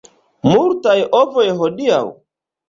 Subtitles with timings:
[0.51, 2.01] Multaj ovoj hodiaŭ?